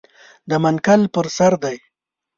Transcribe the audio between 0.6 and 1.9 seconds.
منقل پر سر دی.